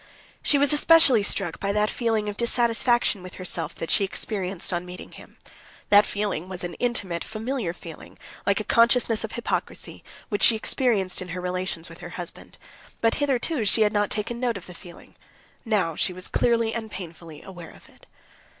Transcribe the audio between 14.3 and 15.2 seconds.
note of the feeling,